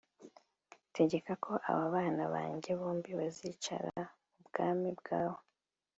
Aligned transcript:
Tegeka 0.95 1.33
ko 1.45 1.53
aba 1.71 1.83
bana 1.95 2.23
banjye 2.33 2.71
bombi 2.79 3.11
bazicara 3.19 3.91
mu 4.35 4.39
bwami 4.47 4.89
bwawe 4.99 5.41